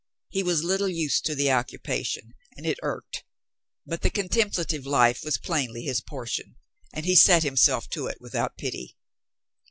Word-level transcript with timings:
He 0.29 0.41
was 0.41 0.63
little 0.63 0.89
used 0.89 1.25
to 1.27 1.35
the 1.35 1.51
occupation 1.51 2.33
and 2.57 2.65
it 2.65 2.79
irked, 2.81 3.23
but 3.85 4.01
the 4.01 4.09
contemplative 4.09 4.83
life 4.83 5.23
was 5.23 5.37
plainly 5.37 5.83
his 5.83 6.01
por 6.01 6.25
tion, 6.25 6.55
and 6.91 7.05
he 7.05 7.15
set 7.15 7.43
himself 7.43 7.87
to 7.91 8.07
it 8.07 8.17
without 8.19 8.57
pity. 8.57 8.97